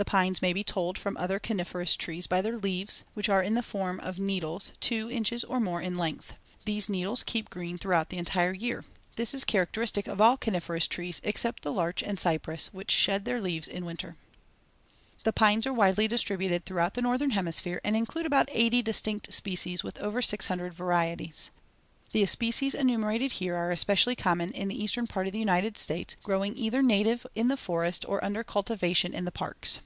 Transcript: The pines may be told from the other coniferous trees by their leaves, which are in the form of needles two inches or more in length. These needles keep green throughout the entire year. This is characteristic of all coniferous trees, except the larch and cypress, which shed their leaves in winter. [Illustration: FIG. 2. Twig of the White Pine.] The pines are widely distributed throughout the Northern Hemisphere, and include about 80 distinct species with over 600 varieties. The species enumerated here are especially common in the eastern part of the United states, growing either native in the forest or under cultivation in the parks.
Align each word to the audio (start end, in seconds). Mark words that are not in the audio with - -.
The 0.00 0.06
pines 0.06 0.40
may 0.40 0.54
be 0.54 0.64
told 0.64 0.96
from 0.96 1.12
the 1.12 1.20
other 1.20 1.38
coniferous 1.38 1.94
trees 1.94 2.26
by 2.26 2.40
their 2.40 2.56
leaves, 2.56 3.04
which 3.12 3.28
are 3.28 3.42
in 3.42 3.52
the 3.52 3.62
form 3.62 4.00
of 4.00 4.18
needles 4.18 4.72
two 4.80 5.10
inches 5.10 5.44
or 5.44 5.60
more 5.60 5.82
in 5.82 5.98
length. 5.98 6.32
These 6.64 6.88
needles 6.88 7.22
keep 7.22 7.50
green 7.50 7.76
throughout 7.76 8.08
the 8.08 8.16
entire 8.16 8.54
year. 8.54 8.86
This 9.16 9.34
is 9.34 9.44
characteristic 9.44 10.06
of 10.06 10.18
all 10.18 10.38
coniferous 10.38 10.86
trees, 10.86 11.20
except 11.22 11.62
the 11.62 11.70
larch 11.70 12.02
and 12.02 12.18
cypress, 12.18 12.72
which 12.72 12.90
shed 12.90 13.26
their 13.26 13.42
leaves 13.42 13.68
in 13.68 13.84
winter. 13.84 14.16
[Illustration: 14.16 15.18
FIG. 15.18 15.24
2. 15.24 15.24
Twig 15.24 15.24
of 15.24 15.24
the 15.24 15.24
White 15.24 15.24
Pine.] 15.24 15.24
The 15.24 15.32
pines 15.34 15.66
are 15.66 15.78
widely 16.00 16.08
distributed 16.08 16.64
throughout 16.64 16.94
the 16.94 17.02
Northern 17.02 17.30
Hemisphere, 17.32 17.80
and 17.84 17.94
include 17.94 18.24
about 18.24 18.48
80 18.50 18.80
distinct 18.80 19.34
species 19.34 19.84
with 19.84 20.00
over 20.00 20.22
600 20.22 20.72
varieties. 20.72 21.50
The 22.12 22.24
species 22.24 22.72
enumerated 22.72 23.32
here 23.32 23.54
are 23.54 23.70
especially 23.70 24.16
common 24.16 24.50
in 24.52 24.68
the 24.68 24.82
eastern 24.82 25.06
part 25.06 25.26
of 25.26 25.34
the 25.34 25.38
United 25.38 25.76
states, 25.76 26.16
growing 26.22 26.56
either 26.56 26.80
native 26.82 27.26
in 27.34 27.48
the 27.48 27.58
forest 27.58 28.06
or 28.08 28.24
under 28.24 28.42
cultivation 28.42 29.12
in 29.12 29.26
the 29.26 29.30
parks. 29.30 29.80